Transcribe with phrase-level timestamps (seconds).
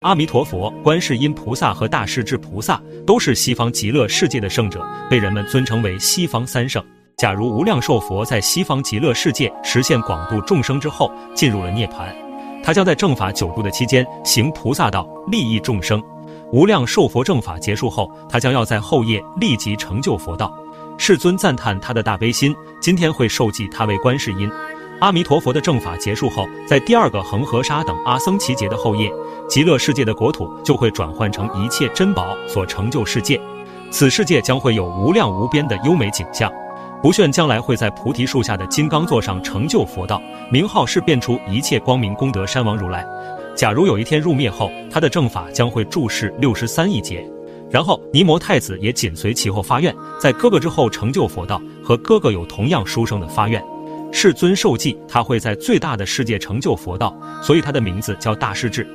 [0.00, 6.82] 阿弥陀佛、观世音菩萨和大势至菩萨都是西方极乐世界的圣者，被人们尊称为西方三圣。
[7.18, 12.14] 假如无量寿佛在西方极乐世界实现广度众生之后，进入了涅槃，
[12.64, 16.02] 他将在正法九度的期间行菩萨道，利益众生。
[16.50, 20.50] 无量寿佛正法结束后，他将要在后夜立即成就佛道。
[20.96, 24.50] 世尊赞叹他的大悲心，今天会受记他为观世音。
[25.00, 29.10] 阿弥陀佛的正法结束后，在第二个恒河沙等阿僧祇劫的后夜，
[29.48, 33.40] 极乐世界的国土就会转换成一切珍宝所成就世界。
[33.90, 36.52] 此世界将会有无量无边的优美景象。
[37.02, 40.20] 不炫将来会在菩提树下的金刚座上成就佛道，
[40.52, 43.02] 名号是变出一切光明功德山王如来。
[43.56, 47.26] 假如有一天入灭后，他的正法将会注释六十三亿劫，
[47.70, 53.64] 然后尼摩太子也紧随其后发愿，在哥哥之后成就佛道，和哥哥有同样殊胜的发愿。
[54.12, 58.86] 世尊受记，他会在最大的世界成就佛道，所以他的名字叫大势至。